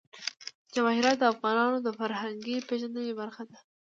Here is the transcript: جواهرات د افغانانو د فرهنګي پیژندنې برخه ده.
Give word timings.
جواهرات 0.73 1.17
د 1.19 1.23
افغانانو 1.33 1.77
د 1.81 1.87
فرهنګي 1.99 2.55
پیژندنې 2.69 3.13
برخه 3.21 3.43
ده. 3.49 3.57